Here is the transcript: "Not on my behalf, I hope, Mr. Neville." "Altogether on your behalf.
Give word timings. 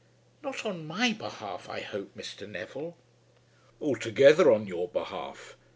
"Not 0.41 0.65
on 0.65 0.87
my 0.87 1.13
behalf, 1.13 1.69
I 1.69 1.81
hope, 1.81 2.15
Mr. 2.17 2.49
Neville." 2.49 2.97
"Altogether 3.79 4.51
on 4.51 4.65
your 4.65 4.87
behalf. 4.87 5.55